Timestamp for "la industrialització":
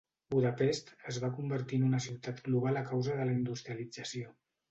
3.31-4.35